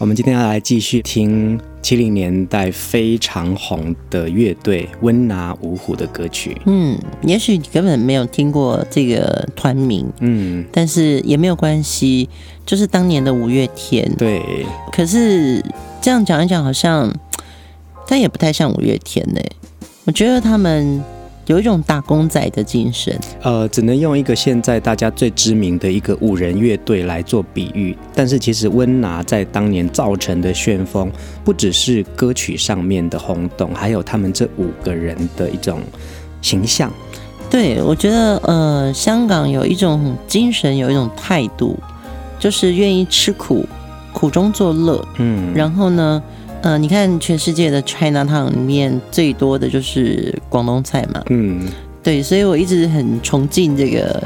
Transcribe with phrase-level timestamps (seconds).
[0.00, 6.58] 我们今天要来继续听七零年代非常红的乐队温拿五虎的歌曲。
[6.64, 12.30] 嗯，也许你根本没有听过这个团名，嗯，但是也没有关系，
[12.64, 14.10] 就是当年的五月天。
[14.16, 14.40] 对，
[14.90, 15.62] 可是
[16.00, 17.14] 这样讲一讲，好像
[18.08, 19.40] 但也不太像五月天呢。
[20.06, 21.04] 我觉得他们。
[21.50, 27.98] 有一种打工仔的精神，呃，只能用一个现在大家最知名的一个五人乐队来做比喻。
[28.14, 31.10] 但是其实温拿在当年造成的旋风，
[31.44, 35.80] 不只是歌曲上面的轰动，还有他们这五个人的一种
[36.40, 36.88] 形象。
[37.50, 41.76] 对，我觉得，呃，香港有一种精神，有一种态度，
[42.38, 43.66] 就是愿意吃苦，
[44.12, 45.04] 苦中作乐。
[45.18, 46.22] 嗯，然后呢？
[46.62, 51.66] 呃，你看全世界的 China Town 里面最多的就是广东菜嘛，嗯，
[52.02, 54.22] 对，所以我一直很崇敬这个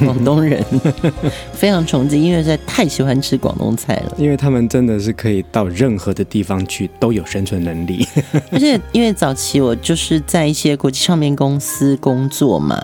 [0.00, 0.64] 广东人，
[1.52, 4.14] 非常崇敬，因为实在太喜欢吃广东菜了。
[4.16, 8.06] 因为他们真的是可以到任何的地方去都有生存能力，
[8.50, 12.82] 而且因为早期我就是在一些国际唱片公司工作嘛。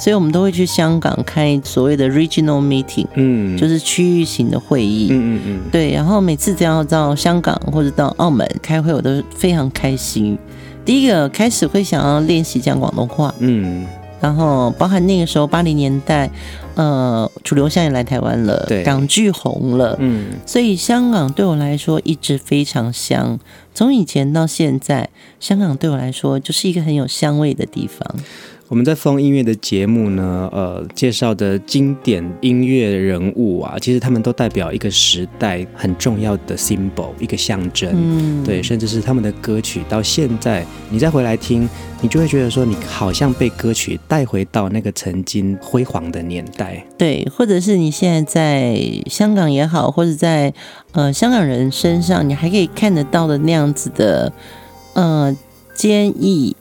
[0.00, 5.92] 所以我们都会去香港开所谓的 regional meeting，嗯，就是区域型的会议，嗯嗯嗯，对。
[5.92, 10.38] 然后每次只要到香港或者到澳门开会，我都非常开心。
[10.86, 13.84] 第一个开始会想要练习讲广东话，嗯，
[14.22, 16.30] 然后包含那个时候八零年代，
[16.76, 23.38] 呃，楚留香也来台湾了，对，港剧红了，嗯，所以香港对我来说一直非常香。
[23.74, 28.16] 从以前到现在，香港对我来说就是一个很有香味的地方。
[28.70, 41.68] 我们在风音乐的节目呢，呃，介绍的经典音乐人物啊，其实他们都代表一个时代很重要的 symbol，一个象征，嗯，对，甚至是他们的歌曲到现在，你再回来听，
[42.00, 48.80] 你就会觉得说，你好像被歌曲带回到那个曾经辉煌的年代，对，或者是你现在在
[49.10, 50.54] 香港也好，或者在
[50.92, 54.32] 呃香港人身上，你还可以看得到的那样子的，
[54.94, 55.36] 呃，
[55.74, 56.54] 坚毅。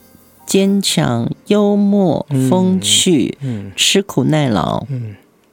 [0.50, 3.38] 坚强、幽默、风趣、
[3.76, 4.84] 吃苦耐劳，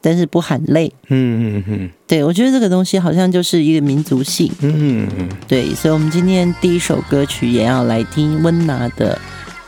[0.01, 0.91] 但是不喊累。
[1.09, 4.51] 嗯嗯嗯，嗯对我觉得这个东西好像就是一个民族性。
[4.63, 5.29] 嗯嗯，嗯。
[5.47, 9.19] 对，所以我们今天第一首歌曲也要来听温拿的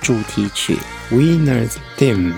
[0.01, 0.79] 主题曲
[1.15, 2.33] 《Winner's Theme》。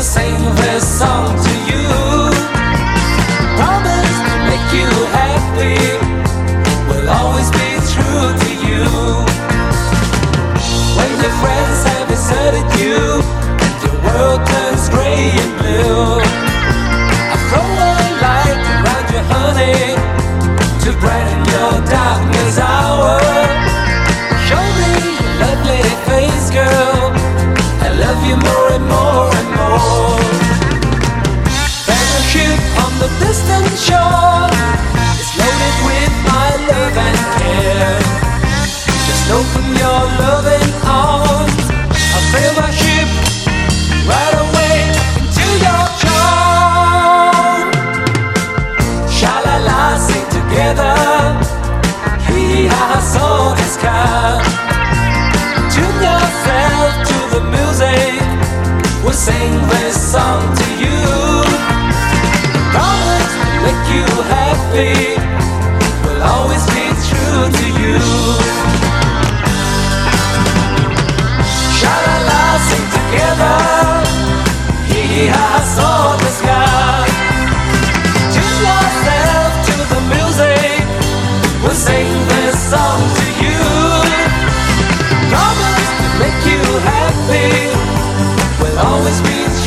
[0.00, 1.27] Sing this song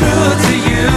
[0.01, 0.91] true to you.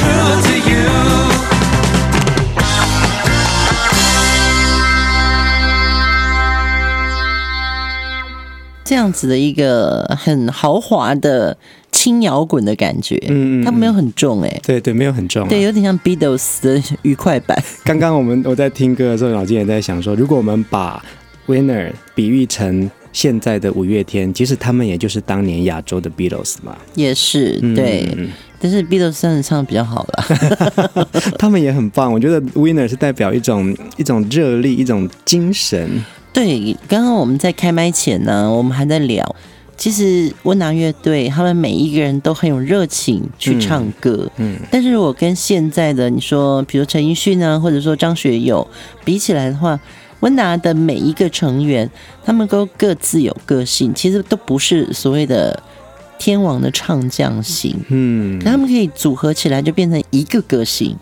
[0.00, 0.90] True to you.
[8.84, 11.56] 这样子的一个很豪华的
[11.92, 17.56] 轻摇滚的感觉嗯它没有很重哎对对没有很重对有点像 beatles 的愉快版。
[17.84, 21.02] 刚刚我们我在听歌的时候脑筋也在想说如果我们把
[21.46, 28.08] winner 比喻成现在的五月天，其实他们也就是当年亚洲的 Beatles 嘛，也是对。
[28.16, 28.28] 嗯、
[28.60, 31.06] 但是 Beatles 真的唱的比较好了，
[31.38, 32.12] 他们也很棒。
[32.12, 36.04] 我觉得 Winner 是代表一种一种热力，一种精神。
[36.32, 39.34] 对，刚刚我们在开麦前呢，我们还在聊，
[39.76, 48.64] 其实温拿乐队他们每一个人都很有热情去唱歌，嗯，嗯，但是我跟现在的你说，比如陈奕迅呢，或者说张学友
[49.04, 49.80] 比起来的话。
[50.20, 51.90] 温拿的每一个成员，
[52.24, 55.62] 他们都各自有个性，其实都不是所谓的
[56.18, 60.96] 天王的唱将型，嗯，他们可以组合起来就变成一个个性。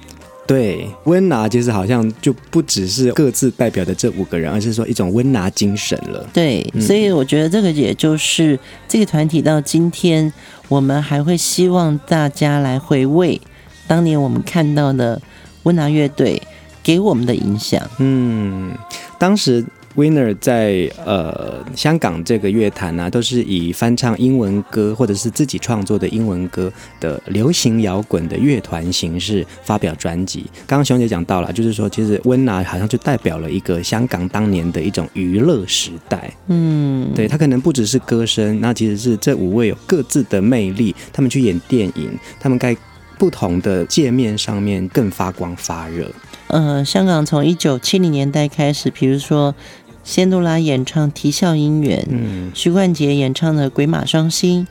[0.47, 6.27] 对，温拿其实好像就不只是各自代表的这五个人，而是说一种温拿精神了。
[6.33, 10.33] 对，所以我觉得这个也就是这个团体到今天，
[10.69, 13.39] 我们还会希望大家来回味
[13.87, 15.21] 当年我们看到的
[15.65, 16.41] 温拿乐队
[16.89, 17.87] 给我们的影响。
[17.99, 18.73] 嗯。
[19.19, 19.63] 当时
[19.95, 30.47] Winner 在呃香港这个乐坛呢、啊，都是以翻唱英文歌或者是自己创作的英文歌的流行摇滚的乐团形式发表专辑。
[30.67, 36.33] 刚刚熊姐讲到了，就是说其实 Winner 好像就代表了一个香港当年的一种娱乐时代。
[36.47, 42.75] 嗯，对，他可能不只是歌声，那其实是这五位有各自的魅力，他们去演电影，他们在
[43.19, 46.09] 不同的界面上面更发光发热。
[46.49, 49.55] 呃，香港从一九七零年代开始，比如说
[50.03, 54.67] 仙杜拉演唱《啼笑姻缘》，嗯，许冠杰演唱的《鬼马双星》，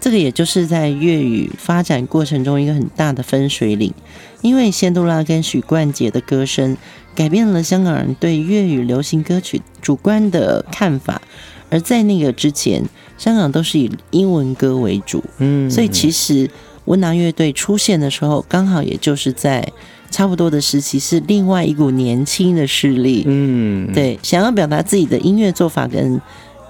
[0.00, 3.94] 这个也就是在粤语发展过程中一个很大的分水岭。
[4.42, 6.76] 因为仙杜拉跟许冠杰的歌声
[7.14, 11.22] 改变了香港人对粤语流行歌曲主观的看法，
[11.68, 12.82] 而在那个之前，
[13.16, 16.50] 香港都是以英文歌为主，嗯，所以其实
[16.86, 19.72] 温拿乐队出现的时候，刚好也就是在。
[20.10, 26.20] 差不多的时期是另外一股年轻的势力，嗯，对，想要表达自己的音乐做法跟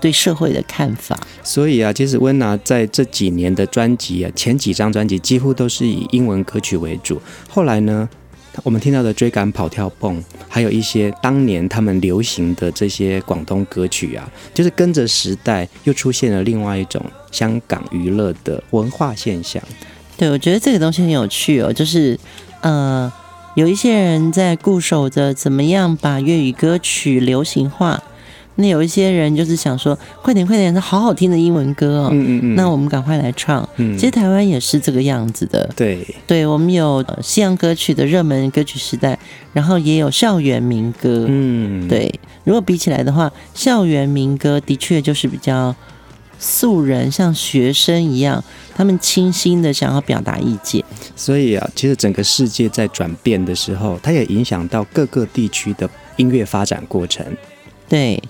[0.01, 1.19] 对社会的看法。
[1.43, 7.21] 所以啊，其实温拿在这几年的专辑啊，前几张专辑几乎都是以英文歌曲为主。
[7.49, 8.09] 后来呢，
[8.63, 17.03] 我们听到的追赶、跑跳蹦，还有一些当年他们流行的这些广东歌曲啊，就是跟着时代又出现了另外一种
[17.33, 19.63] 香港娱乐的文化现象。
[20.17, 22.19] 对，我觉得这个东西很有趣哦，就是
[22.61, 23.11] 呃。
[23.55, 28.01] 有一些人在固守着怎么样把粤语歌曲流行化，
[28.55, 33.69] 那有一些人就是想说，快点快点，这好好听的英文歌哦，嗯嗯嗯，那我们赶快来唱。
[33.77, 35.69] 嗯，其实台湾也是这个样子的。
[35.75, 39.19] 对，对，我们有西洋歌曲的热门歌曲时代，
[39.53, 41.27] 然后也有校园民歌。
[41.29, 42.13] 嗯，对，
[42.45, 45.75] 如果比起来的话，校园民歌的确就是比较。
[46.43, 48.43] 素人像学生一样，
[48.81, 50.83] 他们清新的想要表达意见。
[51.15, 55.87] 所以啊，其实整个世界在转变的时候，它也影响到各个地区的
[56.17, 57.23] 音乐发展过程。
[57.87, 58.23] 对，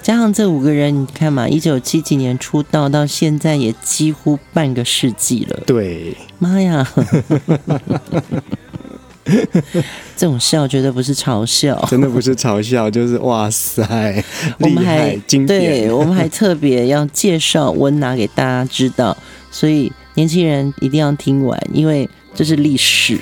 [0.00, 5.60] 加上这五个人，你看嘛，一九七几年出道到现在，也几乎半个世纪了。
[5.66, 6.88] 对，妈呀！
[10.16, 14.24] 这种笑绝对不是嘲笑，真的不是嘲笑，就是哇塞，
[14.60, 15.16] 我们还
[15.48, 19.16] 对，我们还特别要介绍温拿给大家知道，
[19.56, 23.18] 所以年轻人一定要听完，因为这是历史。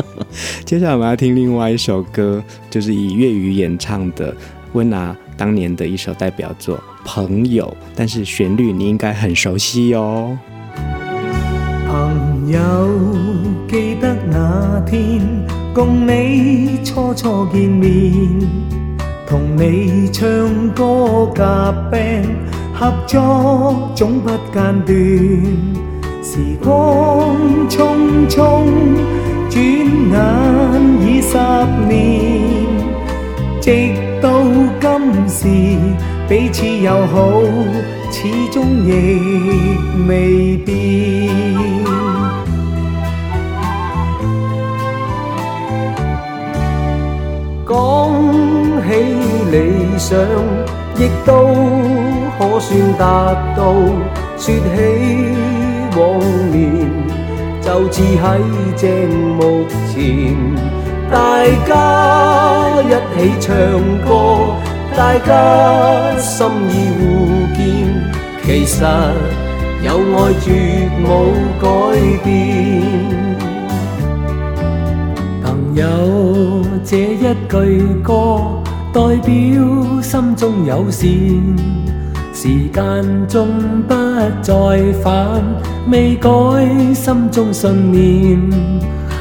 [0.64, 4.34] 接下来我们要听另外一首歌，就是以粤语演唱的
[4.72, 10.38] 温拿当年的一首代表作《朋友》，但是旋律你应该很熟悉哦。
[11.86, 12.58] 朋友。
[13.68, 15.20] 记得那天
[15.74, 18.48] 共你初初见面，
[19.26, 20.24] 同你唱
[20.70, 22.45] 歌夹 band，
[22.78, 24.96] 合作总不间断。
[26.22, 27.34] 时光
[27.70, 28.66] 匆匆，
[29.48, 29.58] 转
[30.12, 30.14] 眼
[31.00, 31.38] 已十
[31.88, 31.96] 年，
[33.62, 33.70] 直
[34.20, 34.42] 到
[34.78, 35.48] 今时，
[36.28, 37.40] 彼此友好，
[38.10, 38.88] 始终亦
[40.06, 40.74] 未变。
[47.66, 47.74] 讲
[48.86, 48.90] 起
[49.50, 49.54] 理
[49.96, 50.18] 想，
[50.98, 51.32] 亦都
[52.38, 53.74] 可算达到。
[54.38, 54.60] 说起
[55.96, 56.20] 往
[56.52, 56.60] 年，
[57.62, 58.24] 就似喺
[58.76, 58.84] 正
[59.36, 59.94] 目前。
[61.10, 61.14] 大
[61.66, 61.70] 家
[62.82, 63.54] 一起唱
[64.04, 64.10] 歌，
[64.96, 67.00] 大家心意互
[67.56, 67.58] 见，
[68.44, 68.84] 其实
[69.82, 70.46] 有爱绝
[71.02, 71.06] 冇
[71.60, 71.64] 改
[72.22, 72.26] 变。
[75.74, 75.82] 有
[76.82, 77.54] 这一句
[78.02, 78.40] 歌，
[78.92, 79.30] 代表
[80.00, 81.06] 心中有善，
[82.46, 83.48] 时间终
[83.88, 83.94] 不
[84.40, 85.42] 再返，
[85.90, 86.30] 未改
[86.94, 88.38] 心中信念。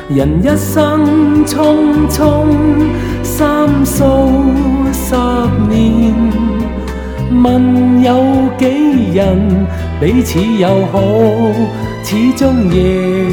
[0.10, 2.46] 人一生匆匆，
[3.24, 4.44] 三数
[4.94, 5.16] 十
[5.68, 6.14] 年，
[7.44, 8.24] 问有
[8.60, 9.66] 几人
[10.00, 11.02] 彼此友好，
[12.04, 13.26] 始终亦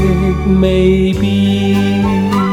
[0.58, 2.51] 未变。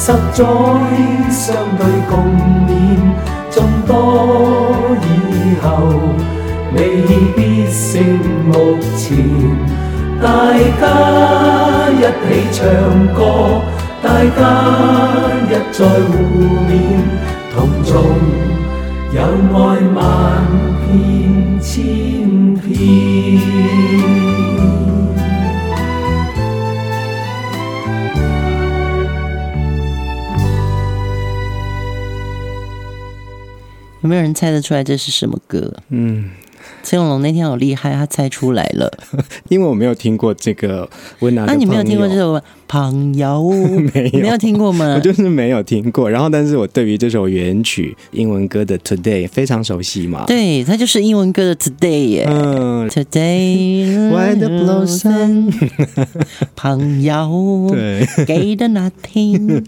[0.00, 0.42] 得，十载
[1.30, 2.24] 相对共
[2.66, 2.70] 勉，
[3.50, 5.04] 众多以
[5.60, 5.66] 后
[6.74, 6.78] 未
[7.36, 7.38] 必
[7.70, 8.02] 胜
[8.46, 9.06] 目前。
[10.22, 10.26] 大
[10.80, 10.82] 家
[11.92, 12.58] 一起唱
[13.14, 13.20] 歌，
[14.02, 14.40] 大家
[15.48, 16.18] 一再互
[16.66, 16.72] 勉，
[17.54, 17.92] 同众
[19.12, 19.16] 友
[19.52, 19.58] 爱
[19.94, 19.98] 万
[20.86, 20.90] 遍
[21.60, 24.29] 千遍。
[34.10, 35.72] 没有人猜得出来这是什么歌？
[35.90, 36.30] 嗯，
[36.82, 38.90] 崔永龙那天好厉害，他猜出来了。
[39.48, 40.90] 因为我没有听过这个。
[41.20, 42.34] 那、啊、你没有听过这首
[42.66, 43.28] 《朋友》？
[43.94, 44.94] 没有，没有听过吗？
[44.98, 46.10] 我就是没有听过。
[46.10, 50.24] 然后，但是我对于这首原曲英文歌的《Today》非常熟悉嘛。
[50.26, 52.26] 对，它就是英文歌的《Today》耶。
[52.28, 55.52] 嗯，Today，Why the blossom？
[56.56, 59.64] 朋友，对，给的那天。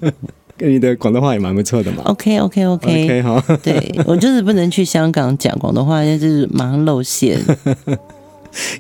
[0.69, 2.03] 你的广东话也蛮不错的嘛。
[2.05, 3.41] OK OK OK OK 好。
[3.63, 7.41] 对，我就是不能去香港讲广东话，就是马上露馅。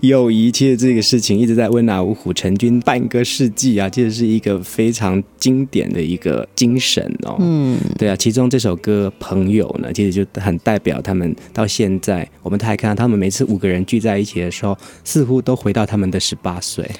[0.02, 7.36] 友谊其实这个事情一直在温拿五虎成军半个世纪啊，其实是一个非常经典的一个精神哦。
[7.38, 16.90] 嗯，对啊，其中这首歌《朋友》呢，其实就很代表他们到现在，我们还看到他们每次五个人聚在一起的时候，似乎都回到他们的十八岁。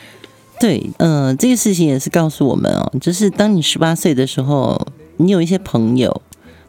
[0.63, 4.81] 对，嗯、这个事情也是告诉我们哦，就是当你十八岁的时候，
[5.17, 6.23] 你有一些朋友，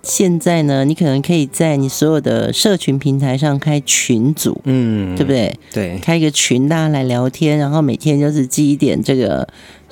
[0.03, 5.57] 现在呢，你可能可以在你所有的社群平台上开群组，嗯，对不对？
[5.73, 9.47] 对，开一个群，大家来聊天，然后每天就是记一点这个。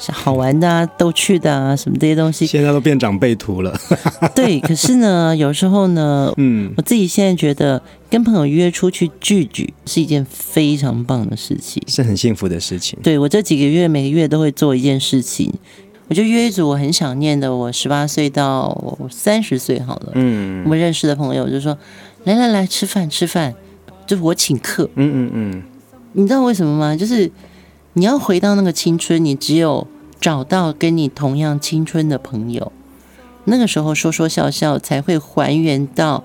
[0.07, 3.71] 好玩的啊，逗趣的啊，什么这些东西，现在都变长辈图了。
[4.33, 12.97] 对，可是呢，有时候呢，嗯，我自己现在觉得跟朋友约出去聚聚是一件非常棒的事情，是很幸福的事情。
[13.03, 15.53] 对，我这几个月每个月都会做一件事情，
[16.11, 21.77] 我就约一组我很想念的，我十八岁到三十岁好了，嗯，我们认识的朋友就说
[22.25, 23.55] 来来来吃饭吃饭，
[24.05, 25.63] 就是我请客，嗯嗯嗯，
[26.11, 26.95] 你知道为什么吗？
[26.95, 27.31] 就是。
[27.93, 29.85] 你要回到那个青春，你只有
[30.21, 32.71] 找到跟你同样青春的朋友，
[33.43, 36.23] 那个时候说说笑笑才会还原到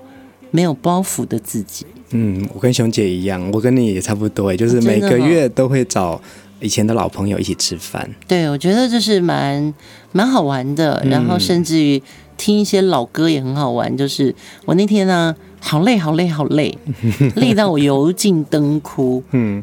[0.53, 1.85] 没有包袱的自己。
[2.11, 6.23] 嗯，我跟熊姐一样，我跟你也差不多，就是每个月都会找
[6.61, 8.09] 以前的老朋友一起吃饭。
[8.27, 9.75] 对，我觉得就是蛮
[10.13, 12.03] 蛮好玩的，然后甚至于
[12.37, 13.95] 听一些老歌也很好玩。
[13.97, 14.35] 就是
[14.65, 16.77] 我那天呢，好累，好累，好累，
[17.37, 19.23] 累到我油尽灯枯。
[19.33, 19.63] 嗯。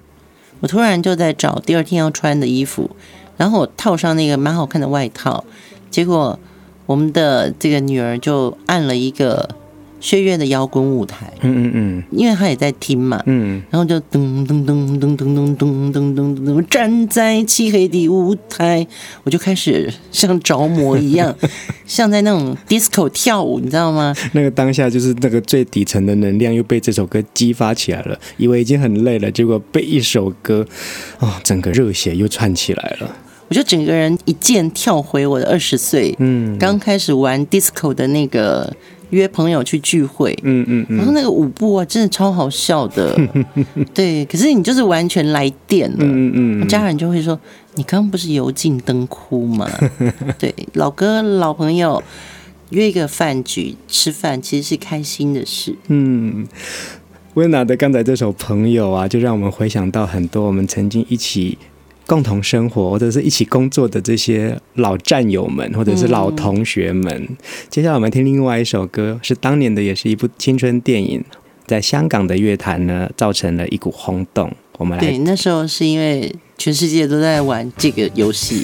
[0.60, 2.90] 我突然就在找第二天要穿的衣服，
[3.38, 5.44] 然后我套上那个蛮好看的外套，
[5.90, 6.40] 结果
[6.86, 9.50] 我们的这个女儿就按了一个。
[10.04, 18.86] 薛岳的摇滚舞台，嗯嗯嗯，因为他也在听嘛，嗯，然后就噔噔噔噔噔噔噔噔噔噔，站在漆黑的舞台，
[19.24, 21.34] 我就开始像着魔一样，
[21.86, 24.14] 像在那种 disco 跳舞，你知道吗？
[24.34, 30.68] 那个当下就是那个最底层的能量又被这首歌激发起来了，以为已经很累了，结果被一首歌，
[31.20, 33.10] 哦，整个热血又串起来了。
[33.48, 38.76] 我就整个人一键跳回我的二十岁，嗯，刚开始玩 disco 的那个。
[39.14, 43.16] 约朋友去聚会，嗯嗯嗯，然后那个舞步啊，真的超好笑的，
[43.94, 44.26] 对。
[44.26, 47.40] 可是你就是完全来电了，嗯嗯，家人就会说
[47.76, 49.70] ：“你刚刚不是油尽灯枯吗？”
[50.40, 52.02] 对，老哥老朋友
[52.72, 55.76] 约一个饭局吃饭，其实是开心的事。
[55.88, 56.48] 嗯，
[57.36, 61.58] 温拿的刚才这首《朋友》啊，就让我们回想到很多我们曾经一起。
[62.06, 67.12] 共同生活或者是一起工作的这些老战友们，或者是老同学们。
[67.30, 67.38] 嗯、
[67.70, 71.24] 接下来我们听另外一首歌，是当年的，也是一部青春电影，
[71.66, 74.52] 在香港的乐坛呢，造成了一股轰动。
[74.80, 78.64] 我们来，对，那时候是因为全世界都在玩这个游戏。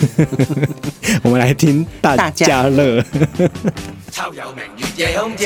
[1.22, 3.02] 我们来听大家乐。
[4.12, 4.64] 秋有明
[4.98, 5.46] 月夜空照，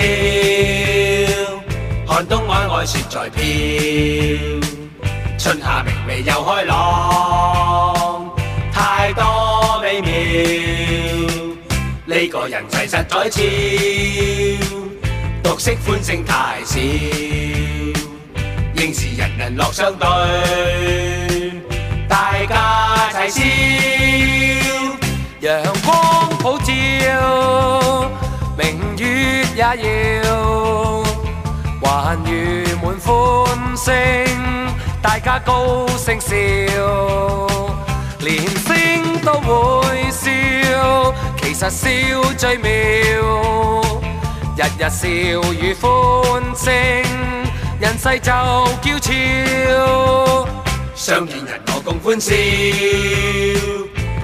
[2.07, 4.82] 寒冬晚外雪在飘。
[5.43, 8.31] 春夏明媚又开朗，
[8.71, 10.09] 太多美妙。
[12.05, 14.57] 呢个人齐实在俏，
[15.43, 16.79] 独色欢声太少。
[18.75, 20.07] 应是人人乐相对，
[22.07, 23.43] 大家齐笑，
[25.41, 26.29] 阳光。
[26.39, 28.09] 普照，
[28.57, 31.03] 明月也要
[31.81, 32.31] 还如
[32.81, 33.11] 满欢
[33.75, 33.93] 声，
[35.03, 36.31] 大家高声笑，
[38.21, 41.89] 连声都会笑，其实笑
[42.37, 42.71] 最妙，
[44.55, 45.07] 日日笑
[45.51, 46.73] 与欢声，
[47.81, 48.31] 人世就
[48.81, 50.47] 娇俏，
[50.95, 52.33] 相见人我共欢笑，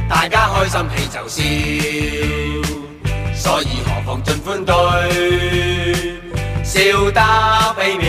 [0.09, 1.43] 大家开心喜就笑，
[3.35, 4.73] 所以何妨尽欢对，
[6.63, 7.21] 笑得
[7.77, 8.07] 美妙，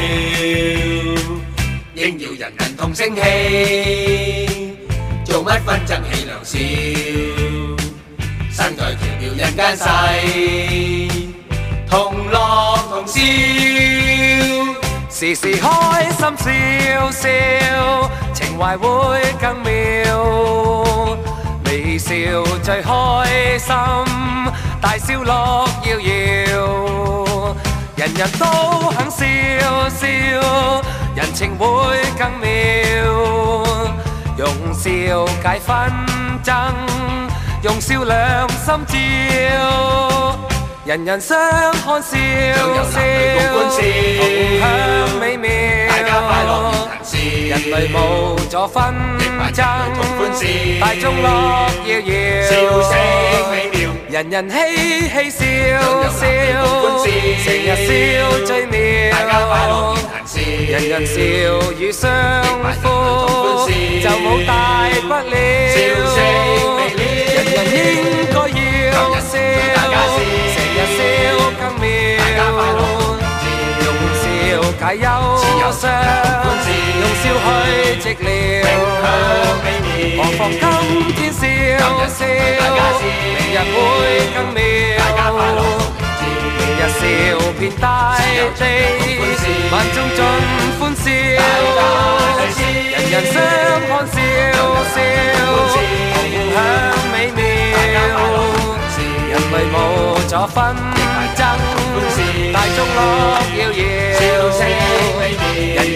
[2.00, 3.20] 应要人人同声气，
[5.22, 6.58] 做乜纷争气量少，
[8.50, 9.84] 身在奇妙人间世，
[11.90, 13.20] 同乐同笑，
[15.10, 17.28] 时时开心笑笑，
[18.32, 21.18] 情怀会更妙，
[21.66, 22.14] 微笑
[22.62, 23.76] 最开心，
[24.80, 26.89] 大笑乐摇摇，
[28.00, 28.46] 人人都
[28.96, 29.26] 肯笑
[29.90, 30.06] 笑，
[31.14, 31.66] 人情会
[32.18, 32.48] 更妙，
[34.38, 35.92] 用笑解纷
[36.42, 36.54] 争，
[37.60, 38.94] 用笑两心照。
[40.86, 41.38] 人人相
[41.72, 42.16] 看笑
[42.88, 42.96] 笑，
[43.52, 44.64] 同享
[45.20, 45.50] 美妙。
[45.90, 47.18] 大家快乐言谈笑，
[47.50, 47.98] 人类无
[48.48, 48.80] 阻纷
[49.52, 49.62] 争，
[50.80, 51.28] 大众乐
[51.84, 52.10] 摇摇，
[52.48, 52.92] 笑声
[53.50, 53.79] 美妙。
[54.10, 54.56] 人人嘻
[55.08, 55.44] 嘻笑
[56.10, 56.18] 笑，
[57.44, 57.88] 成日笑
[58.44, 58.76] 最妙。
[60.68, 61.14] 人人笑
[61.78, 62.10] 语相
[62.82, 62.88] 呼，
[63.68, 64.50] 就冇大
[65.02, 65.32] 不了。
[67.34, 67.78] 人人应
[68.32, 68.98] 该要。
[69.20, 69.38] 笑
[74.80, 75.04] 解忧
[75.70, 75.92] 伤，
[76.96, 78.24] 用笑去寂寥。
[80.16, 80.64] 何妨今
[81.12, 81.36] 天笑
[82.08, 82.18] 笑，
[83.04, 83.76] 明日会
[84.34, 84.58] 更妙。
[86.56, 86.98] 明日笑
[87.58, 87.84] 遍大
[88.56, 88.64] 地，
[89.70, 90.18] 万众尽
[90.80, 91.04] 欢笑。
[92.40, 93.36] 人人相
[93.86, 94.16] 看笑
[94.94, 94.96] 笑，
[95.44, 96.56] 共享
[97.12, 97.38] 美妙。
[99.28, 99.76] 人类无
[100.26, 100.56] 阻纷
[101.36, 101.38] 争，
[102.50, 102.98] 大众乐
[103.58, 103.78] 摇摇，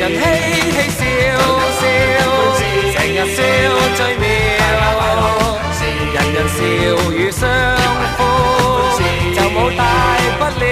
[0.04, 0.28] 人人嘻
[0.70, 1.02] 嘻笑
[1.80, 1.82] 笑，
[2.92, 3.38] 成日笑
[3.96, 4.26] 最妙，
[6.12, 6.60] 人人笑
[7.10, 7.48] 语相
[8.18, 8.20] 呼，
[9.34, 9.80] 就冇大
[10.38, 10.62] 不了，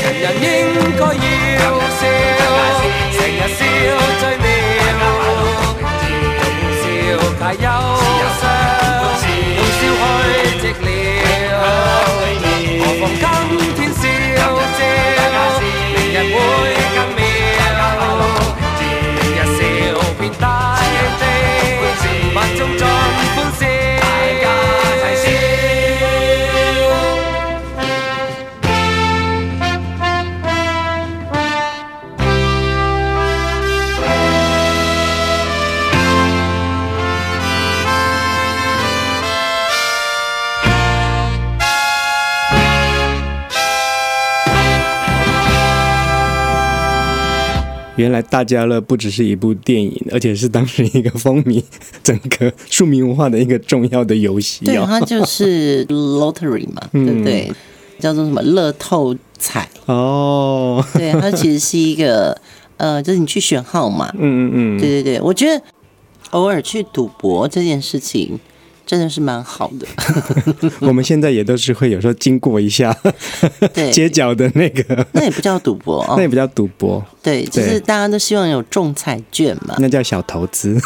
[0.00, 0.48] 人人应
[0.96, 1.62] 该要
[2.00, 2.02] 笑，
[3.12, 3.60] 成日笑
[4.18, 4.48] 最妙，
[6.80, 6.82] 笑
[7.38, 7.66] 解忧
[8.40, 8.61] 伤。
[48.02, 51.62] 原来大家乐不只是一部电影，而且是当时一个风靡
[52.02, 54.64] 整个庶民文化的一个重要的游戏。
[54.64, 57.46] 对，它就是 lottery 嘛， 对不对？
[57.48, 57.54] 嗯、
[58.00, 60.84] 叫做什么乐透彩哦。
[60.94, 62.36] 对，它其实是一个
[62.76, 64.10] 呃，就是你去选号码。
[64.18, 64.80] 嗯嗯嗯。
[64.80, 65.62] 对对对，我觉得
[66.30, 68.38] 偶尔去赌博这件事情。
[68.84, 69.86] 真的是蛮好的。
[70.80, 72.94] 我们现在也都是会有时候经过一下
[73.92, 77.04] 街角的那个，那也不叫赌博哦， 那也不叫赌博。
[77.22, 80.76] 对，就是大家都希望有中彩券嘛，那叫小投资，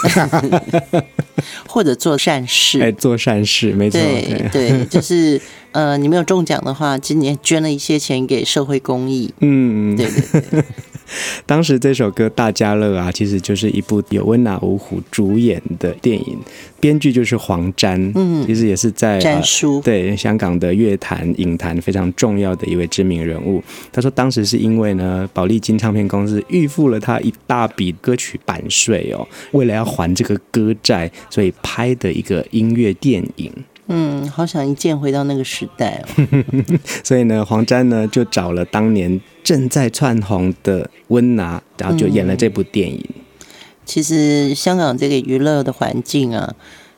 [1.66, 2.80] 或者做善事。
[2.80, 3.98] 哎，做善事，没错。
[4.00, 5.40] 对对，就是
[5.72, 9.32] 呃，你没有中奖的话，今年捐了一些钱给社会公益。
[9.40, 10.64] 嗯，对对对。
[11.46, 16.38] 当时这首歌《大家乐》啊，其实就是一部由温拿五虎主演的电影，
[16.80, 23.62] 编剧就是黄沾，嗯，其实也是在沾叔、呃、对香港的乐坛影坛非常重要的一位知名人物。
[23.92, 33.52] 他说，当时是因为呢，宝丽金唱片公司预付了他一大笔歌曲版税哦，为了要还这个歌债，所以拍的一个音乐电影。
[33.88, 36.26] 嗯，好想一键回到那个时代哦。
[37.04, 43.04] 所以呢，黄沾呢就找了当年正在窜红的温拿，然后就演了这部电影。
[43.08, 43.22] 嗯，
[43.84, 46.54] 其实香港这个娱乐的环境啊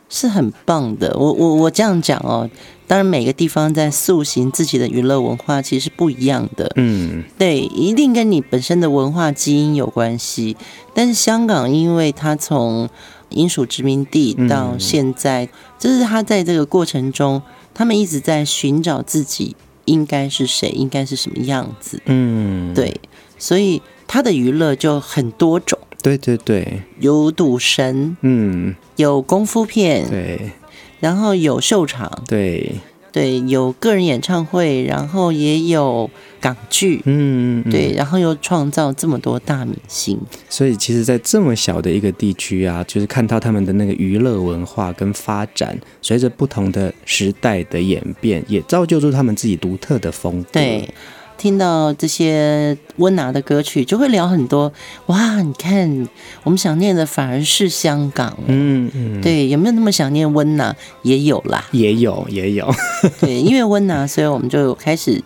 [0.08, 1.14] 是很棒的。
[1.18, 2.48] 我我我这样讲哦，
[2.86, 6.72] 当然每个地方在塑形自己的娱乐文化其实是不一样的。
[6.76, 10.56] 嗯，对，一定跟你本身的文化基因有关系。
[10.94, 12.88] 但是香港，因为它从
[13.30, 17.42] 英属殖民地到现在，嗯、就是他在这个过程中，
[17.74, 22.00] 他们一直在寻找自己应该是谁，应该是什么样子。
[22.06, 23.00] 嗯，对，
[23.38, 25.78] 所以他的娱乐就很多种。
[26.02, 30.52] 对对对，有赌神，嗯，有功夫片，对，
[31.00, 32.76] 然后有秀场，对。
[33.10, 36.08] 对，有个人演唱会，然后也有
[36.40, 40.18] 港剧，嗯，嗯，对，然后又创造这么多大明星，
[40.48, 50.48] 所以其实，在这么小的一个地区啊，就是看到他们的那个娱乐文化跟发展，随着不同的时代的演变，也造就出他们自己独特的风格。
[50.52, 50.88] 对。
[51.38, 54.72] 听到这些温拿的歌曲，就会聊很多。
[55.06, 56.08] 哇，你看，
[56.42, 58.36] 我们想念的反而是香港。
[58.46, 60.74] 嗯嗯，对，有没有那么想念温拿？
[61.02, 62.68] 也有啦，也有，也有。
[63.20, 65.22] 对，因为温拿，所以我们就开始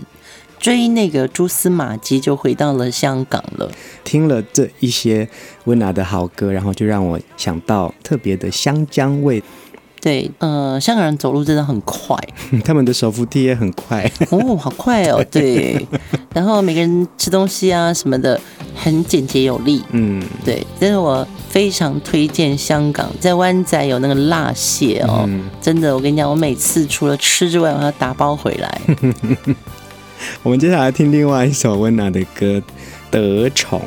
[0.59, 3.73] 追那个蛛丝马迹，就回到了香港了。
[4.05, 5.27] 听了这一些
[5.65, 9.43] 温拿的好歌，然后就让我想到特别的香江味。
[10.03, 12.19] 对，呃，香港人走路真的很快，
[12.65, 15.87] 他们的手扶梯也很快哦，好快哦， 对。
[16.35, 18.41] 然后每个人吃东西啊什么的
[18.75, 20.67] 很简洁有力，嗯，对。
[20.81, 28.81] 但是我非常推荐香港，在湾仔有那个辣蟹哦，嗯、真的，我跟你讲，我每次除了吃之外，我要打包回来。
[30.43, 32.47] 我们接下来听另外一首温娜的歌
[33.09, 33.81] 《得宠》。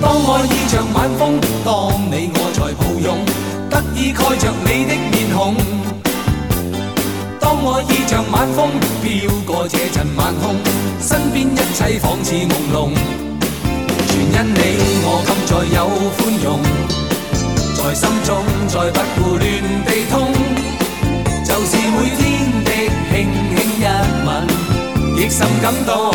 [0.00, 3.33] 当爱意像晚风，当你我在抱拥。
[3.74, 5.56] 得意盖着你的面孔，
[7.40, 8.70] 当我意像晚风
[9.02, 10.54] 飘过这阵晚空，
[11.00, 12.94] 身边一切仿似朦胧，
[14.06, 14.60] 全因你
[15.02, 16.62] 我今再有宽容，
[17.74, 19.42] 在心中再不胡乱
[19.84, 20.30] 地痛，
[21.44, 22.22] 就是每天
[22.62, 22.70] 的
[23.10, 23.12] 轻
[23.56, 23.82] 轻一
[24.24, 24.30] 吻，
[25.18, 26.14] 亦甚感动。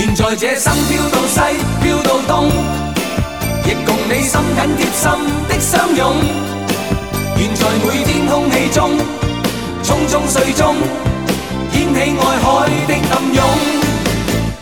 [0.00, 1.38] 愿在这心飘到西，
[1.80, 2.91] 飘到东。
[4.14, 5.10] 你心紧贴心
[5.48, 6.14] 的相拥，
[7.38, 8.90] 愿在每天空气中，
[9.82, 10.76] 匆匆睡中，
[11.72, 13.42] 掀起爱海的暗涌。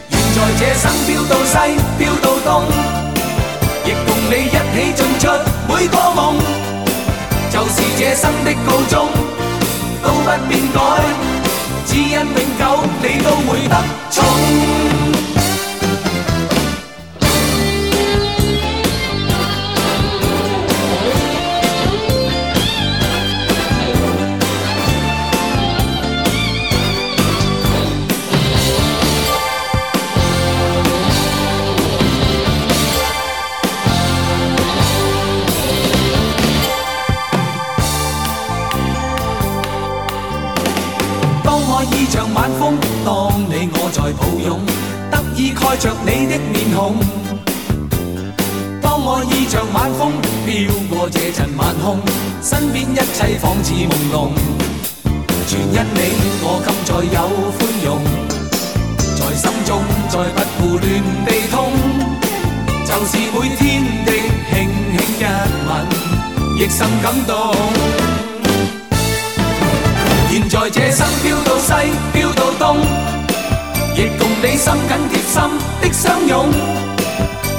[0.09, 1.59] 愿在这生飘到西，
[1.99, 2.63] 飘到东，
[3.85, 5.27] 亦共你一起进出
[5.67, 6.39] 每个梦。
[7.51, 9.09] 就是这生的告终，
[10.01, 10.81] 都不变改，
[11.87, 12.23] 只因永
[12.57, 13.77] 久你都会得
[14.13, 14.90] 宠。
[45.71, 46.97] 盖着你的面孔，
[48.83, 50.11] 当我意像晚风
[50.45, 52.01] 飘过这阵晚空，
[52.43, 54.33] 身边一切仿似朦胧，
[55.47, 56.01] 全因你
[56.43, 58.03] 我今再有宽容，
[59.15, 60.91] 在心中再不胡乱
[61.25, 61.71] 地痛，
[62.85, 64.11] 就是每天的
[64.51, 65.23] 轻轻一
[65.69, 65.71] 吻，
[66.59, 67.55] 亦甚感动。
[70.29, 73.20] 现在这生飘到西，飘到东。
[73.97, 75.43] 亦共你心紧贴心
[75.81, 76.49] 的相拥，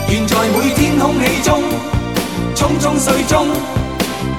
[0.09, 1.61] 愿在每天空气中，
[2.55, 3.47] 匆匆睡中，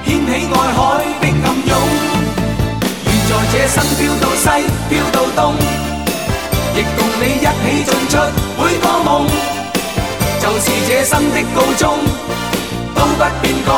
[0.05, 1.71] 掀起爱海的暗涌。
[3.05, 4.45] 愿在这生飘到西，
[4.89, 5.53] 飘到东，
[6.75, 8.17] 亦共你一起进出
[8.57, 9.27] 每个梦。
[10.41, 11.97] 就是这生的告终，
[12.93, 13.71] 都不变改，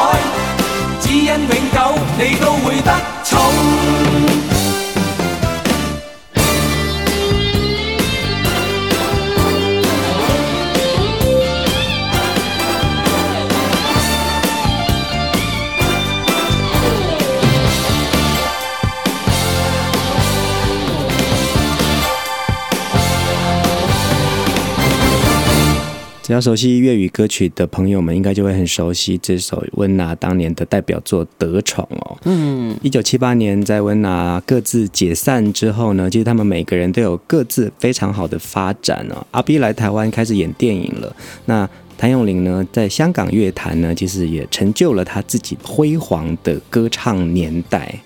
[1.02, 1.36] 只因永
[1.74, 1.78] 久
[2.18, 2.92] 你都会得
[3.24, 4.05] 宠。
[26.26, 32.18] 只要熟悉粤语歌曲的朋友们，应该就会很熟悉这首温拿当年的代表作《得宠》哦。
[32.24, 39.24] 嗯，一九七八年在温拿各自解散之后呢，其实他们每个人都有各自非常好的发展哦。
[39.30, 48.00] 阿 B 来台湾开始演电影了，那谭咏麟呢，在香港乐坛呢，其实也成就了他自己辉煌的歌唱年代。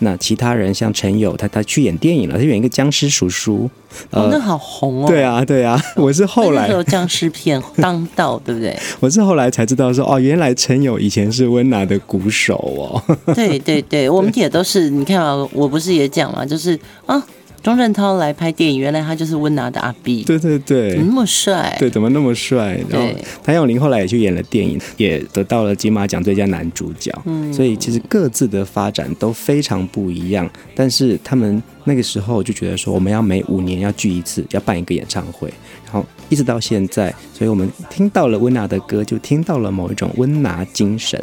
[0.00, 3.68] 那其他人像陈友，他他去演电影了，他演一个僵尸叔叔，
[4.10, 5.08] 哦，那好红哦。
[5.08, 8.76] 对啊，对啊， 我是后来有僵尸片当道，对不对？
[9.00, 13.02] 我是后来才知道说，哦，原来陈友以前是温拿的鼓手哦。
[13.34, 17.24] 对对对，我们也都是，你看啊，我不是也讲嘛，就是啊。
[17.66, 20.22] 钟镇涛来拍电影，原来他就是温拿的阿 B。
[20.22, 21.76] 对对对，怎么那么帅。
[21.80, 22.78] 对，怎么那么帅？
[22.88, 23.08] 然后
[23.42, 27.12] 谭咏麟后来也去演了电影，也得到了金马奖最佳男主角。
[27.24, 30.48] 嗯，所以其实各自的发展都非常不一样。
[30.76, 35.52] 但是他们那个时候就觉得说，我们要每五年要聚一次，要办一个演唱会。
[35.86, 41.20] 然后一直到现在，所以我们听到了温拿的歌，就听到了某一种温拿精神。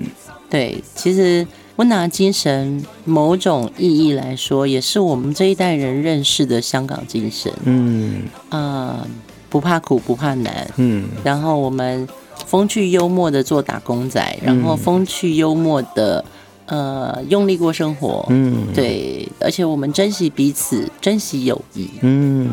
[0.49, 1.47] 对，其实。
[1.77, 7.51] 温拿精神，某种意义来说，也是我们这一代人认识的香港精神。
[7.65, 9.07] 嗯，啊、呃，
[9.49, 10.67] 不怕苦，不怕难。
[10.77, 12.07] 嗯，然后我们
[12.45, 16.23] 风趣幽默的做打工仔，然后风趣幽默的。
[16.65, 22.49] 呃，用力过生活，嗯，对，而且我们珍惜彼此，珍惜友谊，嗯，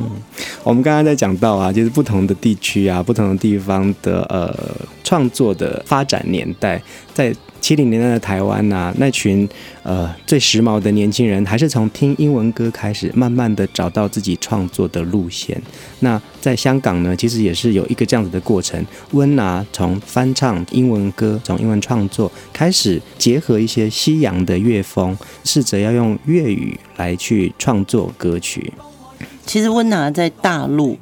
[0.65, 4.53] 我们刚刚在讲到啊，就是不同的地区啊，不同的地方的呃
[5.05, 6.83] 创作的发展年代，
[7.15, 7.33] 在。
[7.61, 9.49] 七零年代的台湾呐、那群
[9.83, 15.61] 呃最时髦的年轻人，还是从听英文歌开始，慢慢的找到自己创作的路线。
[16.01, 18.85] 那在香港呢，其实也是有一个这样子的过程。
[19.13, 28.73] 温拿从翻唱英文歌，从英文创作开始，结合一些西洋的乐风，试着要用粤语来去创作歌曲。
[29.45, 30.97] 其实温拿在大陆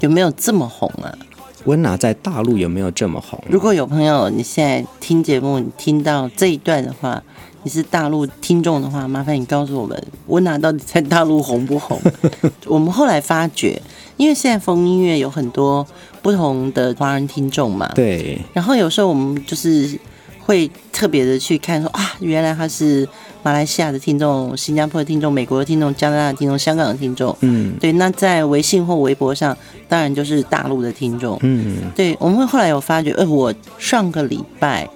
[0.00, 1.16] 有没有这么红啊？
[1.64, 3.42] 温拿在大陆有没有这么红？
[3.48, 7.22] 如果有朋友你现在听节目，你听到这一段的话，
[7.62, 12.00] 你是大陆听众的话，麻烦你告诉我们，温拿到底在大陆红不红？
[12.66, 13.80] 我们后来发觉，
[14.16, 15.86] 因为现在风音乐有很多
[16.20, 18.38] 不同的华人听众嘛，对。
[18.52, 19.98] 然后有时候我们就是
[20.40, 23.08] 会特别的去看说，说啊，原来他是。
[23.44, 27.92] 马来西亚的听众、新加坡的听众、美国的听众、加拿大的听众、香港的听众，嗯，对。
[27.92, 29.54] 那在微信或微博上，
[29.86, 32.16] 当然就是大陆的听众，嗯，对。
[32.18, 34.88] 我们会后来有发觉，呃，我上个礼拜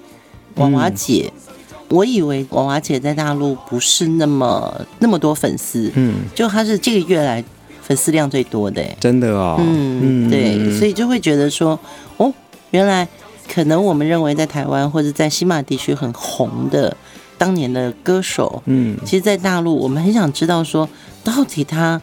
[0.55, 1.41] 娃娃姐，嗯，
[1.89, 7.43] 我以为娃娃姐在大陆不是那么那么多粉丝，嗯，就她是这个月来
[7.83, 11.79] 粉丝量最多的，真的哦，嗯，对，所以就会觉得说，
[12.17, 12.33] 哦，
[12.71, 13.07] 原来
[13.47, 16.97] 可能我们认为在台湾或者在西马地区很红的。
[17.39, 20.87] 当年的歌手，嗯，其实，在大陆，我们很想知道说，
[21.23, 21.99] 到底他。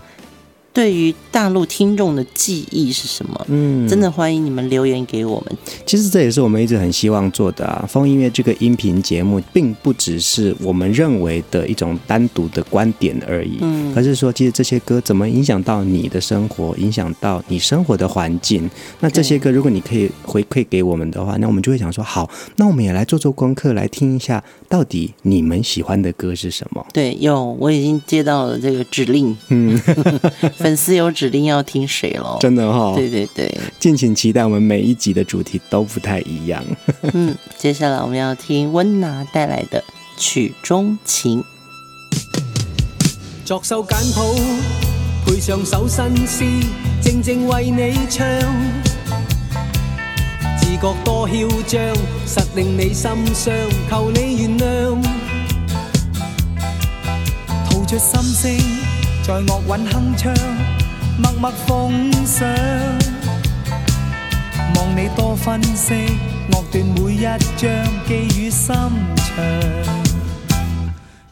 [0.76, 3.46] 对于大陆听众的记忆是什么？
[3.48, 5.56] 嗯，真的欢迎你们留言给我们。
[5.86, 7.82] 其实这也是我们一直很希望做的啊。
[7.88, 18.68] 风音乐这个音频节目，并不只是我们认为的一种单独的观点而已，嗯，而是说，其实这些歌怎么影响到你的生活，影响到你生活的环境。
[19.00, 26.84] 那这些歌，如果你可以回馈给我们的话，那我们就会想说，好，那我们也来做做功课，来听一下，到底你们喜欢的歌是什么？
[26.92, 29.80] 对，有，我已经接到了这个指令，嗯。
[30.66, 32.38] 粉丝有指定要听谁喽？
[32.40, 33.48] 真的哈、哦，对对对，
[33.78, 36.60] 敬请期待，我们每一集的主题都不太一样。
[37.14, 39.84] 嗯，接下来我们要听温拿带来的
[40.18, 41.44] 曲中情。
[43.44, 44.34] 作首简谱，
[45.24, 46.44] 配上首新诗，
[47.00, 48.26] 静静为你唱。
[50.58, 51.94] 自觉多嚣张，
[52.26, 53.54] 实令你心伤，
[53.88, 55.00] 求你原谅。
[57.70, 58.85] 吐出心声。
[59.26, 60.32] 在乐韵铿锵，
[61.18, 62.46] 默默奉上。
[64.76, 65.94] 望你多分析
[66.52, 67.22] 乐段每一
[67.56, 67.68] 章，
[68.06, 69.44] 记于心肠。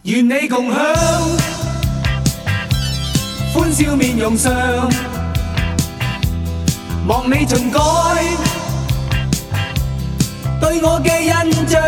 [0.02, 0.80] 愿你共享，
[3.54, 4.52] 欢笑面容上。
[7.06, 7.78] 望你尽改
[10.60, 11.30] 对我嘅印
[11.68, 11.80] 象，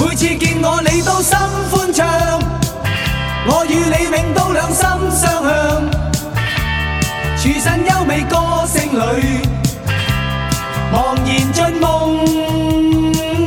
[0.00, 1.38] 每次见我你都心。
[3.48, 5.88] 我与你永都两心相向，
[7.36, 9.40] 处身优美歌声里，
[10.92, 12.26] 茫然进梦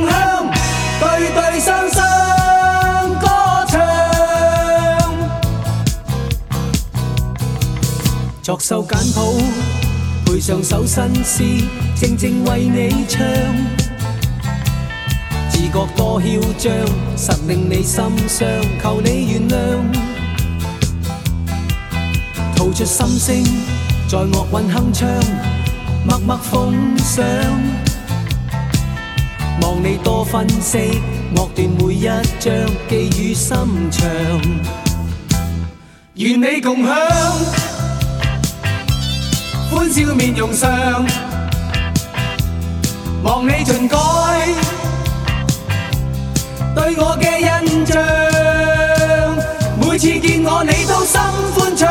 [0.10, 0.12] 乡，
[1.00, 2.00] 对对双双
[3.20, 3.28] 歌
[3.68, 3.74] 唱。
[8.42, 9.42] 作首简谱，
[10.26, 11.44] 配上首新诗，
[11.96, 13.20] 静静为你唱。
[15.72, 16.28] 觉多嚣
[16.58, 16.74] 张，
[17.16, 18.48] 实令你心伤，
[18.82, 19.56] 求你原谅。
[22.56, 23.44] 吐出心声，
[24.08, 25.08] 在乐韵哼唱，
[26.06, 27.24] 默默奉上。
[29.62, 31.02] 望你多分析
[31.36, 32.06] 乐段每一
[32.40, 32.54] 章，
[32.90, 33.58] 记于心
[33.92, 34.10] 肠。
[36.16, 36.96] 愿你共享，
[39.70, 41.06] 欢笑面容上，
[43.24, 43.98] 望你尽改。
[46.76, 47.98] 对我嘅印象，
[49.80, 51.20] 每次见我你都心
[51.56, 51.90] 欢畅，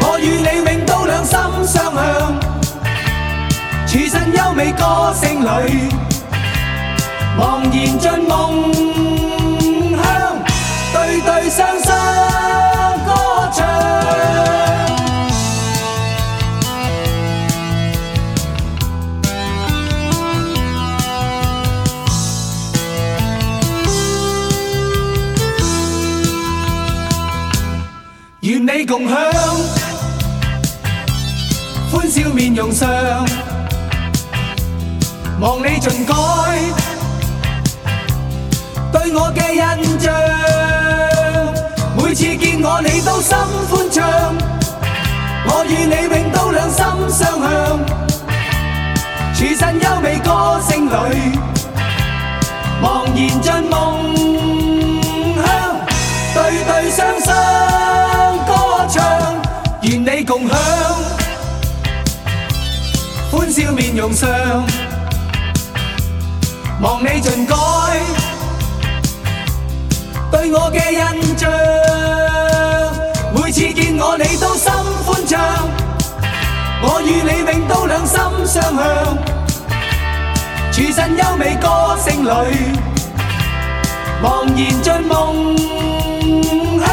[0.00, 2.38] 我与你永都两心相向，
[3.86, 5.88] 处身优美歌声里，
[7.38, 9.07] 茫然进梦。
[43.04, 43.36] 都心
[43.70, 44.34] 欢畅，
[45.46, 46.76] 我与你永都两心
[47.08, 47.48] 相向，
[49.34, 51.38] 处身优美歌声里，
[52.82, 53.74] 茫然进梦
[55.36, 55.46] 乡，
[56.34, 57.26] 对对双双
[58.46, 58.50] 歌
[58.88, 58.96] 唱，
[59.82, 60.56] 愿你共享，
[63.30, 64.28] 欢笑面容上，
[66.80, 67.54] 望你尽改。
[70.30, 70.98] 对我嘅印
[71.38, 71.50] 象，
[73.80, 74.72] 见我你都心
[75.06, 75.38] 欢畅，
[76.82, 78.82] 我与你永都两心相向，
[80.72, 82.28] 处身优美歌声里，
[84.20, 85.56] 茫然进梦
[86.80, 86.88] 乡，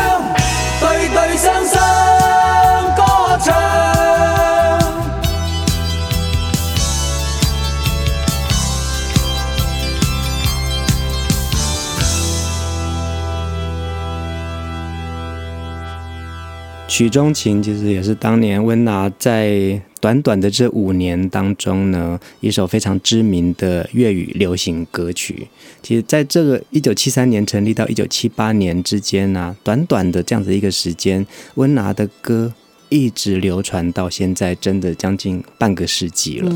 [16.96, 25.46] 曲中情其实也是当年温拿在短短的这五年当中呢，一首非常知名的粤语流行歌曲。
[25.82, 32.54] 其实，在这个一九七三年成立到一九七八年之间呢、短短的这样子一个时间，温拿的歌
[32.88, 36.50] 一直流传到现在，真的将近半个世纪了。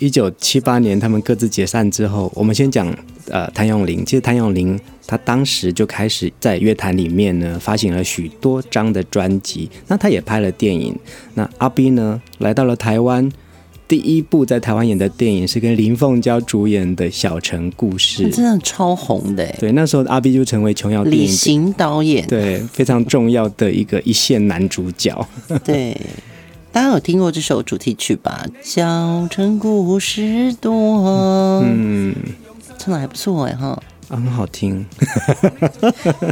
[0.00, 2.92] 一九七八年他们各自解散之后，我们先讲
[3.28, 4.04] 呃谭咏麟。
[4.04, 10.96] 其实谭咏麟他当时就开始在乐坛里面呢发行了许多张的专辑，那他也拍了电影。
[11.34, 13.30] 那阿 B 呢来到了台湾，
[13.86, 19.46] 第一部在台湾演的电影是跟林凤娇主演的《小城故事》，真的超红的。
[19.58, 25.26] 对，那时候阿 B 就成为琼瑶电影李行导演，对，非常重要的一个一线男主角。
[25.64, 25.96] 对。
[26.70, 28.46] 大家有听过这首主题曲吧？
[28.62, 32.14] 小城故事多，嗯，
[32.78, 34.86] 唱的还不错哎哈，很好听。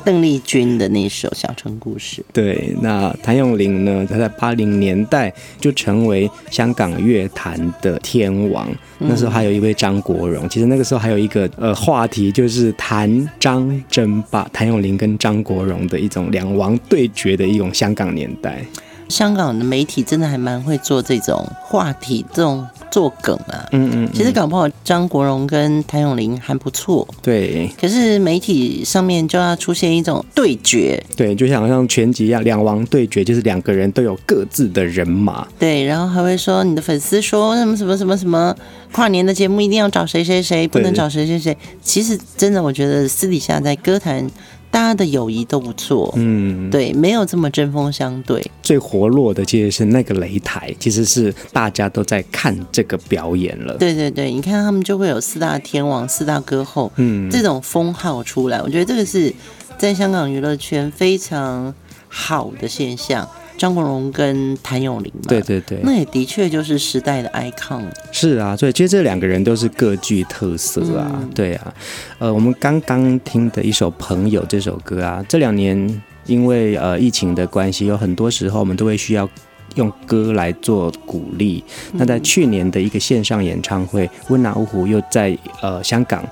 [0.05, 2.23] 邓丽君的那首《小城故事》。
[2.33, 4.07] 对，那谭咏麟呢？
[4.09, 8.69] 他在八零年代就成为香港乐坛的天王。
[8.99, 10.49] 那时候还有一位张国荣。
[10.49, 18.65] 其实那个时候还有一个呃话题，就是谭张争霸，谭咏麟跟张国荣的一种两王对决的一种香港年代。
[19.09, 23.67] 香港的媒体真的还蛮会做这种话题，这种做梗啊。
[23.73, 24.11] 嗯嗯，嗯。
[24.13, 27.07] 其实搞不好张国荣跟谭咏麟还不错。
[27.23, 27.71] 对。
[27.81, 31.03] 可是媒体上面就要出现一种对决。
[31.17, 35.47] 对，就像像拳击一样，两王对决，就是两个人都有各自的人马。
[35.59, 38.55] 对，然后还会说你的粉丝说什么什么什么什么，
[38.93, 41.57] 跨年的节目一定要找谁谁谁，不能找谁谁谁。
[41.83, 44.29] 其实真的，我觉得私底下在歌坛。
[44.77, 48.45] 大家的友谊都不错，嗯，对，没有这么针锋相对。
[48.63, 53.75] 最活络的其实是那个擂台，其实是大家都在看这个表演了。
[53.79, 59.33] 对对对，你看他们就会有四大天王、四大歌后，嗯，这种封号出来，我觉得这个是
[59.79, 61.75] 在香港娱乐圈非常
[62.07, 63.27] 好的现象。
[63.57, 67.85] 张国荣跟谭咏麟嘛，对对对，那也的确就是时代的 icon。
[68.13, 71.75] 是啊，所以其实这两个人都是各具特色啊，嗯、对啊。
[72.19, 79.29] 呃，我们刚刚听的一首《朋友》这首歌啊，这两年因为呃疫情的关系，有很多时候我们都会需要
[79.77, 81.63] 用歌来做鼓励。
[81.93, 86.25] 那在去年的一个线上演唱会，温拿五虎又在呃香港。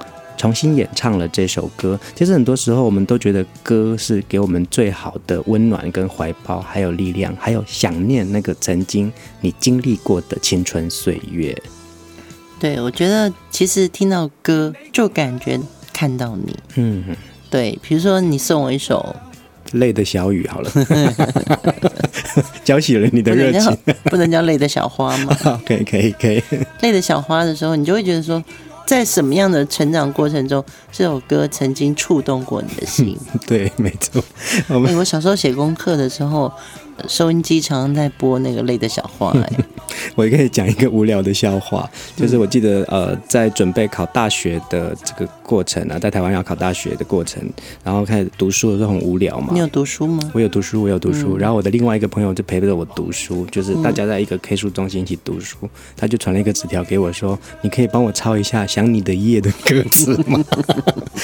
[0.44, 1.98] 重新演唱了这首歌。
[2.14, 11.57] 其实很多时候，我们都觉得歌是给我们最好的温暖跟怀抱，还有力量，还有想念那个曾经你经历过的青春岁月。
[12.61, 15.59] 对，我觉得其实听到歌就感觉
[15.95, 16.55] 看到你。
[16.74, 17.16] 嗯，
[17.49, 19.16] 对，比如说你送我一首
[19.78, 20.70] 《累的小雨》好了，
[22.62, 23.74] 浇熄了你的热情，
[24.11, 25.34] 不能叫累的小花吗？
[25.64, 26.42] 可以，可以，可以。
[26.82, 28.45] 累的小花的时候，你就会觉得说。
[28.87, 33.18] 在什么样的成长过程中，这首歌曾经触动过你的心？
[33.47, 34.22] 对，没错。
[34.68, 36.53] 我们、欸、我小时候写功课的时候。
[37.09, 39.53] 收音机常常在播那个累的小花，欸，
[40.14, 47.42] 我也可以讲一个无聊的笑话，就是我记得呃，在准备考大学的这个过程啊，在台湾要考大学的过程，
[47.82, 49.49] 然后开始读书的时候很无聊嘛。
[49.53, 50.30] 你有读书吗？
[50.32, 51.36] 我有读书，我有读书。
[51.36, 55.57] 嗯、然后我的另外一个朋友就陪着我读书，就是大家在一个 K 书中心一起读书，
[55.97, 60.42] 他就传了一个纸条给我说：“你可以帮我抄一下《想你的夜》的歌词吗？”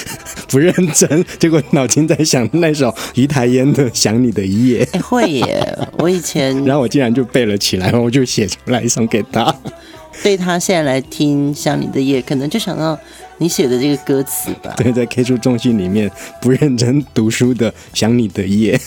[0.49, 4.85] 不认真，结果脑筋在想那首于台烟的《想你的夜》。
[4.91, 5.60] 欸，会耶。
[5.97, 9.53] 我以前， 然后我竟然就背了起来，我就写出来送给他。
[10.23, 12.99] 对他现在来听《想你的夜》，可能就想到
[13.37, 14.73] 你写的这个歌词吧？
[14.77, 18.79] 对，在 K 书中心里面不认真读书的想你的夜。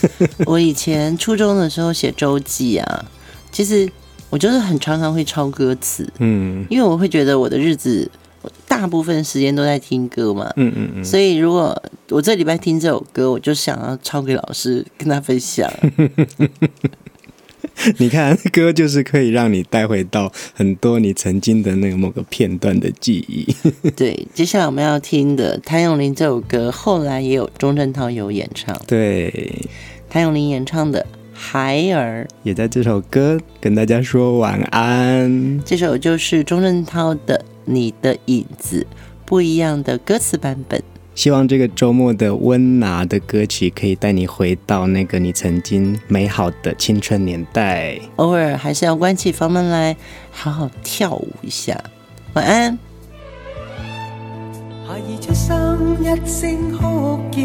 [0.47, 3.05] 我以前初中的时候写周记啊，
[3.51, 3.91] 其实
[4.31, 8.09] 我就是很常常会抄歌词，嗯，因为我会觉得我的日子
[8.67, 11.81] 大部分时间都在听歌嘛，嗯嗯嗯，所以如果
[12.11, 15.71] 我这礼拜听这首歌，我就想要抄给老师跟他分享。
[17.99, 23.53] 你看，歌就是可以让你带回到很多你曾经的那个某个片段的记忆。
[23.97, 28.81] 对，接下来我们要听的谭咏麟这首歌，后来也有钟镇涛有演唱。
[28.87, 29.67] 对，
[30.09, 31.01] 谭咏麟演唱的
[31.33, 35.61] 《孩儿》也在这首歌跟大家说晚安。
[35.65, 38.87] 这首就是钟镇涛的《你的影子》，
[39.25, 40.83] 不一样的歌词版本。
[41.15, 48.01] 希望这个周末的温拿的歌曲可以带你回到那个你曾经美好的青春年代。
[48.17, 49.97] 偶尔还是要关起房门来，
[50.33, 51.81] 好好跳舞一下。
[52.33, 52.77] 晚安。
[54.87, 57.39] 孩儿出生一声哭叫，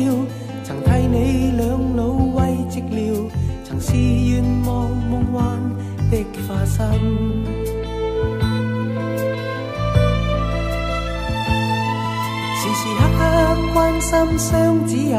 [0.64, 3.30] 曾替你两老慰寂寥，
[3.64, 5.60] 曾是愿望梦幻
[6.10, 6.18] 的
[6.48, 7.39] 化身。
[13.80, 15.14] 关心双指引，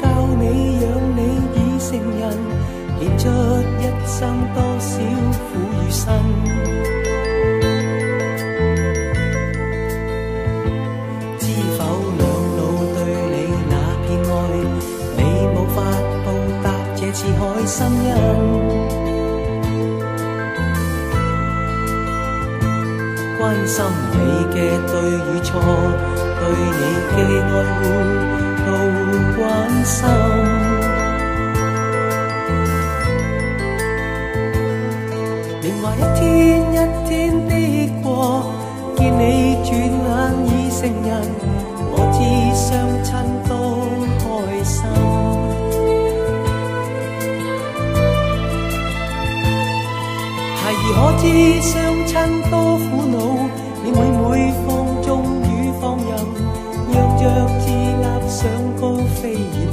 [0.00, 0.06] 教
[0.38, 1.20] 你养你
[1.52, 2.22] 已成人，
[3.00, 3.26] 献出
[3.80, 4.20] 一生
[4.54, 4.92] 多少
[5.34, 6.00] 苦与辛。
[11.40, 11.42] 知
[11.76, 11.80] 否
[12.18, 12.22] 两
[12.56, 12.60] 老
[12.94, 12.96] 对
[13.32, 13.36] 你
[13.68, 13.74] 那
[14.06, 14.32] 片爱，
[15.16, 15.20] 你
[15.52, 15.76] 无法
[16.24, 16.26] 报
[16.62, 16.64] 答
[16.94, 18.14] 这次海深恩。
[23.40, 24.16] 关心你
[24.54, 24.56] 嘅
[24.86, 25.50] 对与错。
[26.42, 26.82] 对你
[27.14, 27.80] 嘅爱护
[28.66, 28.68] 都
[29.36, 29.40] 关
[29.84, 29.94] 心，
[35.60, 36.20] 年华一天
[36.72, 36.74] 一
[37.08, 37.10] 天
[37.46, 37.50] 的
[38.02, 38.06] 过，
[38.96, 39.22] 见你
[39.62, 40.10] 转眼
[40.48, 41.08] 已成人，
[41.92, 42.18] 我知
[42.58, 42.66] 相
[43.04, 43.08] 亲
[43.46, 43.50] 多
[44.18, 44.20] 开
[44.64, 44.74] 心。
[50.58, 51.22] 孩儿可知
[51.62, 51.70] 相
[52.04, 52.10] 亲
[52.50, 52.52] 多
[52.90, 53.16] 苦恼，
[59.20, 59.71] 飞燕，